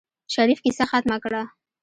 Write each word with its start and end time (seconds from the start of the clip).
شريف 0.33 0.59
کيسه 0.63 0.83
ختمه 0.91 1.17
کړه. 1.23 1.41